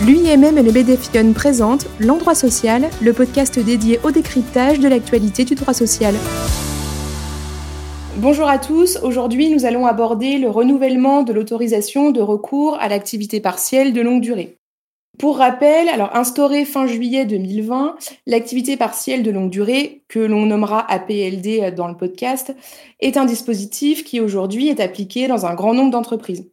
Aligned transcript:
L'UIMM 0.00 0.56
et 0.56 0.62
le 0.62 0.70
BDFION 0.70 1.32
présentent 1.32 1.88
L'Endroit 1.98 2.36
Social, 2.36 2.88
le 3.02 3.12
podcast 3.12 3.58
dédié 3.58 3.98
au 4.04 4.12
décryptage 4.12 4.78
de 4.78 4.86
l'actualité 4.86 5.44
du 5.44 5.56
droit 5.56 5.74
social. 5.74 6.14
Bonjour 8.18 8.46
à 8.46 8.58
tous, 8.58 9.00
aujourd'hui 9.02 9.50
nous 9.50 9.64
allons 9.64 9.86
aborder 9.86 10.38
le 10.38 10.48
renouvellement 10.50 11.24
de 11.24 11.32
l'autorisation 11.32 12.12
de 12.12 12.20
recours 12.20 12.76
à 12.78 12.88
l'activité 12.88 13.40
partielle 13.40 13.92
de 13.92 14.00
longue 14.00 14.20
durée. 14.20 14.58
Pour 15.18 15.38
rappel, 15.38 15.88
alors 15.88 16.14
instaurée 16.14 16.64
fin 16.64 16.86
juillet 16.86 17.26
2020, 17.26 17.96
l'activité 18.28 18.76
partielle 18.76 19.24
de 19.24 19.32
longue 19.32 19.50
durée, 19.50 20.04
que 20.06 20.20
l'on 20.20 20.46
nommera 20.46 20.88
APLD 20.92 21.74
dans 21.74 21.88
le 21.88 21.96
podcast, 21.96 22.54
est 23.00 23.16
un 23.16 23.24
dispositif 23.24 24.04
qui 24.04 24.20
aujourd'hui 24.20 24.68
est 24.68 24.78
appliqué 24.78 25.26
dans 25.26 25.44
un 25.44 25.54
grand 25.54 25.74
nombre 25.74 25.90
d'entreprises. 25.90 26.48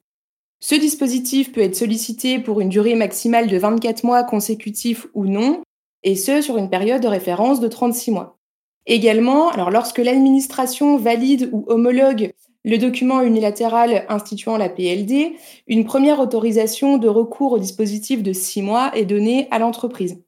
Ce 0.59 0.75
dispositif 0.75 1.51
peut 1.51 1.61
être 1.61 1.75
sollicité 1.75 2.39
pour 2.39 2.61
une 2.61 2.69
durée 2.69 2.95
maximale 2.95 3.47
de 3.47 3.57
24 3.57 4.03
mois 4.03 4.23
consécutifs 4.23 5.07
ou 5.13 5.25
non, 5.25 5.61
et 6.03 6.15
ce 6.15 6.41
sur 6.41 6.57
une 6.57 6.69
période 6.69 7.01
de 7.01 7.07
référence 7.07 7.59
de 7.59 7.67
36 7.67 8.11
mois. 8.11 8.37
Également, 8.85 9.51
lorsque 9.69 9.97
l'administration 9.97 10.97
valide 10.97 11.49
ou 11.51 11.65
homologue 11.67 12.31
le 12.63 12.77
document 12.79 13.21
unilatéral 13.21 14.05
instituant 14.09 14.57
la 14.57 14.69
PLD, 14.69 15.35
une 15.67 15.85
première 15.85 16.19
autorisation 16.19 16.97
de 16.97 17.07
recours 17.07 17.53
au 17.53 17.59
dispositif 17.59 18.23
de 18.23 18.33
six 18.33 18.63
mois 18.63 18.91
est 18.95 19.05
donnée 19.05 19.47
à 19.51 19.59
l'entreprise. 19.59 20.23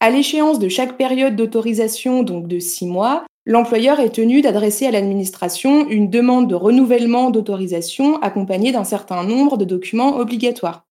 À 0.00 0.10
l'échéance 0.10 0.58
de 0.58 0.68
chaque 0.68 0.96
période 0.96 1.36
d'autorisation, 1.36 2.24
donc 2.24 2.48
de 2.48 2.58
six 2.58 2.86
mois, 2.86 3.24
l'employeur 3.46 4.00
est 4.00 4.14
tenu 4.14 4.42
d'adresser 4.42 4.86
à 4.86 4.90
l'administration 4.90 5.88
une 5.88 6.10
demande 6.10 6.48
de 6.48 6.54
renouvellement 6.54 7.30
d'autorisation 7.30 8.20
accompagnée 8.20 8.72
d'un 8.72 8.84
certain 8.84 9.24
nombre 9.24 9.56
de 9.56 9.64
documents 9.64 10.18
obligatoires. 10.18 10.84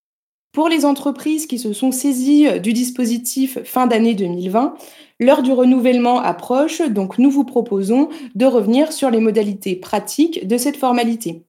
Pour 0.52 0.68
les 0.68 0.84
entreprises 0.84 1.46
qui 1.46 1.58
se 1.58 1.72
sont 1.72 1.92
saisies 1.92 2.60
du 2.60 2.72
dispositif 2.72 3.62
fin 3.64 3.86
d'année 3.86 4.14
2020, 4.14 4.74
L'heure 5.18 5.42
du 5.42 5.50
renouvellement 5.50 6.20
approche, 6.20 6.82
donc 6.82 7.18
nous 7.18 7.30
vous 7.30 7.44
proposons 7.44 8.10
de 8.34 8.44
revenir 8.44 8.92
sur 8.92 9.10
les 9.10 9.20
modalités 9.20 9.74
pratiques 9.74 10.46
de 10.46 10.58
cette 10.58 10.76
formalité. 10.76 11.46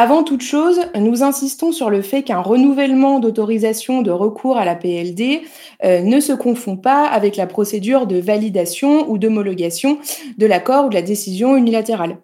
Avant 0.00 0.22
toute 0.22 0.42
chose, 0.42 0.78
nous 0.94 1.24
insistons 1.24 1.72
sur 1.72 1.90
le 1.90 2.02
fait 2.02 2.22
qu'un 2.22 2.38
renouvellement 2.38 3.18
d'autorisation 3.18 4.00
de 4.00 4.12
recours 4.12 4.56
à 4.56 4.64
la 4.64 4.76
PLD 4.76 5.42
euh, 5.84 6.02
ne 6.02 6.20
se 6.20 6.32
confond 6.32 6.76
pas 6.76 7.04
avec 7.04 7.34
la 7.34 7.48
procédure 7.48 8.06
de 8.06 8.16
validation 8.20 9.10
ou 9.10 9.18
d'homologation 9.18 9.98
de 10.36 10.46
l'accord 10.46 10.86
ou 10.86 10.88
de 10.88 10.94
la 10.94 11.02
décision 11.02 11.56
unilatérale. 11.56 12.18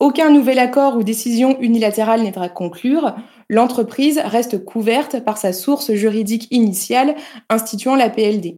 Aucun 0.00 0.30
nouvel 0.30 0.58
accord 0.58 0.96
ou 0.96 1.04
décision 1.04 1.56
unilatérale 1.60 2.22
n'est 2.22 2.36
à 2.36 2.48
conclure, 2.48 3.14
l'entreprise 3.48 4.18
reste 4.24 4.64
couverte 4.64 5.24
par 5.24 5.38
sa 5.38 5.52
source 5.52 5.92
juridique 5.92 6.48
initiale 6.50 7.14
instituant 7.48 7.94
la 7.94 8.10
PLD. 8.10 8.56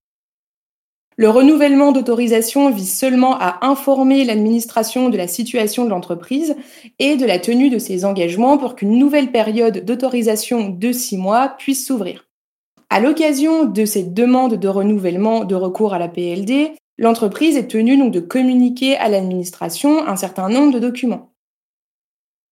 Le 1.17 1.31
renouvellement 1.31 1.93
d'autorisation 1.93 2.71
vise 2.71 2.97
seulement 2.97 3.39
à 3.39 3.65
informer 3.65 4.25
l'administration 4.25 5.11
de 5.11 5.17
la 5.17 5.29
situation 5.29 5.85
de 5.85 5.91
l'entreprise 5.91 6.57
et 6.99 7.17
de 7.17 7.25
la 7.25 7.39
tenue 7.39 7.71
de 7.71 7.79
ses 7.79 8.05
engagements 8.05 8.59
pour 8.59 8.75
qu'une 8.75 8.99
nouvelle 8.99 9.31
période 9.31 9.85
d'autorisation 9.85 10.71
de 10.71 10.91
six 10.91 11.17
mois 11.17 11.51
puisse 11.57 11.87
s'ouvrir. 11.87 12.29
À 12.91 12.99
l'occasion 12.99 13.65
de 13.65 13.85
cette 13.85 14.13
demande 14.13 14.55
de 14.55 14.69
renouvellement 14.69 15.45
de 15.45 15.55
recours 15.55 15.95
à 15.95 15.99
la 16.01 16.09
PLD, 16.09 16.73
l'entreprise 16.99 17.57
est 17.57 17.69
tenue 17.69 17.97
donc 17.97 18.13
de 18.13 18.21
communiquer 18.21 18.97
à 18.97 19.09
l'administration 19.09 20.07
un 20.07 20.17
certain 20.17 20.49
nombre 20.49 20.73
de 20.73 20.81
documents. 20.81 21.33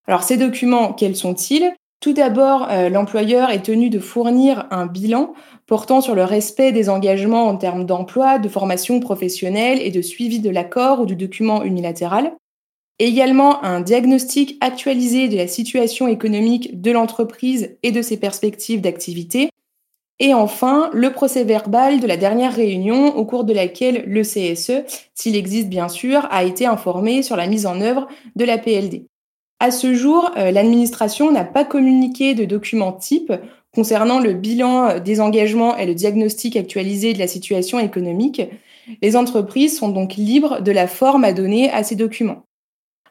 Alors 0.07 0.23
ces 0.23 0.37
documents, 0.37 0.93
quels 0.93 1.17
sont-ils? 1.17 1.73
Tout 2.03 2.13
d'abord, 2.13 2.67
euh, 2.69 2.89
l'employeur 2.89 3.51
est 3.51 3.63
tenu 3.63 3.89
de 3.89 4.01
fournir 4.01 4.67
un 4.73 4.87
bilan 4.87 5.35
portant 5.67 6.01
sur 6.01 6.17
le 6.17 6.25
respect 6.25 6.73
des 6.73 6.89
engagements 6.89 7.47
en 7.47 7.57
termes 7.57 7.87
d'emploi, 7.87 8.41
de 8.41 8.49
formation 8.49 8.99
professionnelle 8.99 9.81
et 9.81 9.93
de 9.93 10.03
suivi 10.03 10.41
de 10.41 10.51
l'accord 10.51 11.01
ou 11.01 11.07
du 11.07 11.15
document 11.15 11.63
unilatéral. 11.63 12.35
Également 12.99 13.63
un 13.63 13.81
diagnostic 13.81 14.59
actualisé 14.61 15.29
de 15.29 15.37
la 15.37 15.47
situation 15.47 16.09
économique 16.09 16.81
de 16.81 16.91
l'entreprise 16.91 17.77
et 17.85 17.93
de 17.93 18.03
ses 18.03 18.17
perspectives 18.17 18.81
d'activité. 18.81 19.51
Et 20.19 20.35
enfin, 20.35 20.91
le 20.93 21.13
procès 21.13 21.45
verbal 21.45 22.01
de 22.01 22.07
la 22.09 22.17
dernière 22.17 22.53
réunion 22.53 23.17
au 23.17 23.25
cours 23.25 23.45
de 23.45 23.53
laquelle 23.53 24.03
le 24.09 24.23
CSE, 24.23 24.85
s'il 25.15 25.37
existe 25.37 25.69
bien 25.69 25.89
sûr, 25.89 26.27
a 26.33 26.43
été 26.43 26.67
informé 26.67 27.23
sur 27.23 27.37
la 27.37 27.47
mise 27.47 27.65
en 27.65 27.81
œuvre 27.81 28.09
de 28.35 28.45
la 28.45 28.59
PLD. 28.59 29.07
À 29.63 29.71
ce 29.71 29.95
jour, 29.95 30.29
euh, 30.37 30.51
l'administration 30.51 31.31
n'a 31.31 31.45
pas 31.45 31.65
communiqué 31.65 32.35
de 32.35 32.45
documents 32.45 32.91
type 32.91 33.33
concernant 33.73 34.19
le 34.19 34.33
bilan 34.33 34.89
euh, 34.89 34.99
des 34.99 35.21
engagements 35.21 35.77
et 35.77 35.87
le 35.87 35.95
diagnostic 35.95 36.57
actualisé 36.57 37.13
de 37.13 37.21
la 37.21 37.29
situation 37.29 37.79
économique. 37.79 38.43
Les 39.03 39.15
entreprises 39.15 39.79
sont 39.79 39.91
donc 39.91 40.17
libres 40.17 40.61
de 40.63 40.73
la 40.73 40.89
forme 40.89 41.23
à 41.23 41.33
donner 41.33 41.71
à 41.71 41.85
ces 41.85 41.95
documents. 41.95 42.43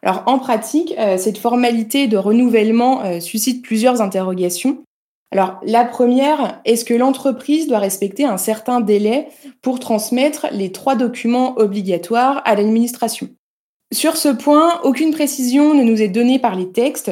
Alors 0.04 0.24
en 0.26 0.40
pratique, 0.40 0.94
euh, 1.00 1.16
cette 1.16 1.38
formalité 1.38 2.08
de 2.08 2.18
renouvellement 2.18 3.22
suscite 3.22 3.64
plusieurs 3.64 4.02
interrogations. 4.02 4.84
Alors 5.32 5.58
la 5.66 5.86
première, 5.86 6.60
est-ce 6.66 6.84
que 6.84 6.94
l'entreprise 6.94 7.70
doit 7.70 7.80
respecter 7.80 8.26
un 8.26 8.36
certain 8.36 8.82
délai 8.82 9.30
pour 9.62 9.80
transmettre 9.80 10.48
les 10.52 10.74
trois 10.74 10.96
documents 10.98 11.58
obligatoires 11.58 12.42
à 12.44 12.56
l'administration? 12.56 13.30
Sur 13.94 14.16
ce 14.16 14.30
point, 14.30 14.80
aucune 14.84 15.12
précision 15.12 15.74
ne 15.74 15.84
nous 15.84 16.02
est 16.02 16.08
donnée 16.08 16.40
par 16.40 16.56
les 16.56 16.72
textes. 16.72 17.12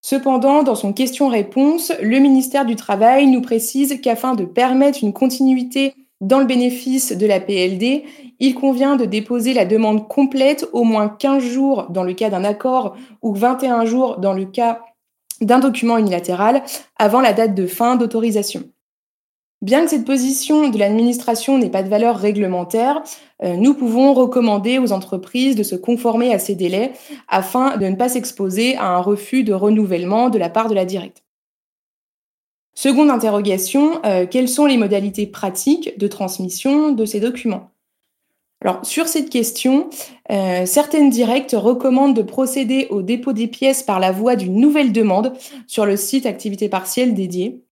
Cependant, 0.00 0.62
dans 0.62 0.74
son 0.74 0.92
question-réponse, 0.92 1.92
le 2.02 2.18
ministère 2.18 2.64
du 2.64 2.76
Travail 2.76 3.26
nous 3.26 3.42
précise 3.42 4.00
qu'afin 4.02 4.34
de 4.34 4.44
permettre 4.44 4.98
une 5.02 5.12
continuité 5.12 5.94
dans 6.20 6.38
le 6.38 6.46
bénéfice 6.46 7.12
de 7.12 7.26
la 7.26 7.40
PLD, 7.40 8.04
il 8.40 8.54
convient 8.54 8.96
de 8.96 9.04
déposer 9.04 9.52
la 9.52 9.66
demande 9.66 10.08
complète 10.08 10.66
au 10.72 10.84
moins 10.84 11.08
15 11.08 11.42
jours 11.42 11.86
dans 11.90 12.04
le 12.04 12.14
cas 12.14 12.30
d'un 12.30 12.44
accord 12.44 12.96
ou 13.20 13.34
21 13.34 13.84
jours 13.84 14.18
dans 14.18 14.32
le 14.32 14.46
cas 14.46 14.80
d'un 15.40 15.58
document 15.58 15.98
unilatéral 15.98 16.62
avant 16.96 17.20
la 17.20 17.32
date 17.32 17.54
de 17.54 17.66
fin 17.66 17.96
d'autorisation. 17.96 18.64
Bien 19.64 19.84
que 19.84 19.88
cette 19.88 20.04
position 20.04 20.68
de 20.68 20.78
l'administration 20.78 21.56
n'ait 21.56 21.70
pas 21.70 21.82
de 21.82 21.88
valeur 21.88 22.18
réglementaire, 22.18 23.02
euh, 23.42 23.56
nous 23.56 23.72
pouvons 23.72 24.12
recommander 24.12 24.78
aux 24.78 24.92
entreprises 24.92 25.56
de 25.56 25.62
se 25.62 25.74
conformer 25.74 26.34
à 26.34 26.38
ces 26.38 26.54
délais 26.54 26.92
afin 27.28 27.78
de 27.78 27.86
ne 27.86 27.96
pas 27.96 28.10
s'exposer 28.10 28.76
à 28.76 28.88
un 28.88 28.98
refus 28.98 29.42
de 29.42 29.54
renouvellement 29.54 30.28
de 30.28 30.36
la 30.36 30.50
part 30.50 30.68
de 30.68 30.74
la 30.74 30.84
directe. 30.84 31.22
Seconde 32.74 33.08
interrogation, 33.08 34.04
euh, 34.04 34.26
quelles 34.30 34.50
sont 34.50 34.66
les 34.66 34.76
modalités 34.76 35.26
pratiques 35.26 35.98
de 35.98 36.08
transmission 36.08 36.92
de 36.92 37.06
ces 37.06 37.20
documents? 37.20 37.70
Sur 38.82 39.08
cette 39.08 39.30
question, 39.30 39.88
euh, 40.30 40.66
certaines 40.66 41.08
directes 41.08 41.56
recommandent 41.58 42.16
de 42.16 42.22
procéder 42.22 42.86
au 42.90 43.00
dépôt 43.00 43.32
des 43.32 43.46
pièces 43.46 43.82
par 43.82 43.98
la 43.98 44.12
voie 44.12 44.36
d'une 44.36 44.56
nouvelle 44.56 44.92
demande 44.92 45.32
sur 45.66 45.86
le 45.86 45.96
site 45.96 46.26
activité 46.26 46.68
partielle 46.68 47.14
dédié. 47.14 47.64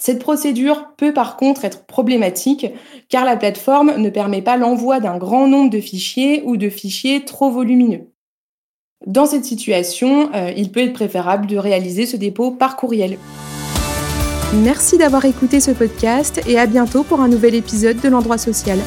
Cette 0.00 0.18
procédure 0.18 0.94
peut 0.96 1.12
par 1.12 1.36
contre 1.36 1.66
être 1.66 1.84
problématique 1.84 2.66
car 3.10 3.26
la 3.26 3.36
plateforme 3.36 3.96
ne 3.98 4.08
permet 4.08 4.40
pas 4.40 4.56
l'envoi 4.56 4.98
d'un 4.98 5.18
grand 5.18 5.46
nombre 5.46 5.68
de 5.68 5.78
fichiers 5.78 6.42
ou 6.46 6.56
de 6.56 6.70
fichiers 6.70 7.26
trop 7.26 7.50
volumineux. 7.50 8.08
Dans 9.06 9.26
cette 9.26 9.44
situation, 9.44 10.30
euh, 10.34 10.52
il 10.56 10.72
peut 10.72 10.80
être 10.80 10.94
préférable 10.94 11.46
de 11.46 11.58
réaliser 11.58 12.06
ce 12.06 12.16
dépôt 12.16 12.50
par 12.50 12.76
courriel. 12.76 13.18
Merci 14.62 14.96
d'avoir 14.96 15.26
écouté 15.26 15.60
ce 15.60 15.70
podcast 15.70 16.40
et 16.48 16.58
à 16.58 16.66
bientôt 16.66 17.02
pour 17.02 17.20
un 17.20 17.28
nouvel 17.28 17.54
épisode 17.54 18.00
de 18.00 18.08
l'endroit 18.08 18.38
social. 18.38 18.78